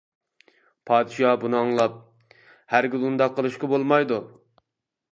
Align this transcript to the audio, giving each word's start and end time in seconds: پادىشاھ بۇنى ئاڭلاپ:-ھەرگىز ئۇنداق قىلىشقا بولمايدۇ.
پادىشاھ 0.89 1.35
بۇنى 1.43 1.59
ئاڭلاپ:-ھەرگىز 1.59 3.09
ئۇنداق 3.11 3.39
قىلىشقا 3.39 3.73
بولمايدۇ. 3.75 4.23